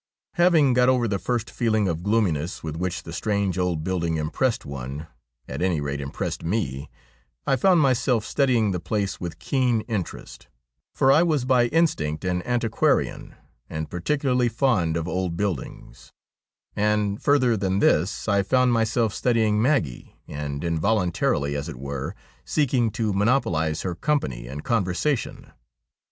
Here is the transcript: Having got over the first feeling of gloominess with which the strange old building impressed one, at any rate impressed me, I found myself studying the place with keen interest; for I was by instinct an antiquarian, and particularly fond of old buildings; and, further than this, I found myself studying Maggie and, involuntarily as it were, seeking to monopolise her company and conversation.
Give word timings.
Having 0.33 0.73
got 0.73 0.89
over 0.89 1.07
the 1.07 1.19
first 1.19 1.51
feeling 1.51 1.87
of 1.87 2.01
gloominess 2.01 2.63
with 2.63 2.75
which 2.75 3.03
the 3.03 3.13
strange 3.13 3.59
old 3.59 3.83
building 3.83 4.17
impressed 4.17 4.65
one, 4.65 5.05
at 5.47 5.61
any 5.61 5.79
rate 5.79 6.01
impressed 6.01 6.43
me, 6.43 6.89
I 7.45 7.55
found 7.55 7.81
myself 7.81 8.25
studying 8.25 8.71
the 8.71 8.79
place 8.79 9.19
with 9.21 9.37
keen 9.37 9.81
interest; 9.81 10.47
for 10.95 11.11
I 11.11 11.21
was 11.21 11.45
by 11.45 11.67
instinct 11.67 12.25
an 12.25 12.41
antiquarian, 12.47 13.35
and 13.69 13.91
particularly 13.91 14.49
fond 14.49 14.97
of 14.97 15.07
old 15.07 15.37
buildings; 15.37 16.11
and, 16.75 17.21
further 17.21 17.55
than 17.55 17.77
this, 17.77 18.27
I 18.27 18.41
found 18.41 18.73
myself 18.73 19.13
studying 19.13 19.61
Maggie 19.61 20.15
and, 20.27 20.63
involuntarily 20.63 21.55
as 21.55 21.69
it 21.69 21.77
were, 21.77 22.15
seeking 22.43 22.89
to 22.93 23.13
monopolise 23.13 23.83
her 23.83 23.93
company 23.93 24.47
and 24.47 24.63
conversation. 24.63 25.51